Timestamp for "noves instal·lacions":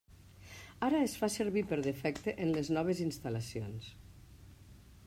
2.79-3.93